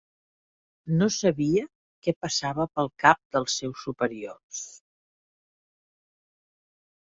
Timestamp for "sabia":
1.15-1.65